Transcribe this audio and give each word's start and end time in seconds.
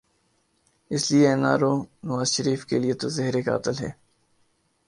اس 0.93 1.03
لیے 1.11 1.27
N 1.29 1.43
R 1.51 1.61
O 1.67 1.73
Nawaz 2.05 2.27
Sharif 2.35 2.61
کیلئے 2.69 2.93
تو 2.99 3.07
زہر 3.15 3.35
قاتل 3.47 3.75
ہے۔ 3.83 3.91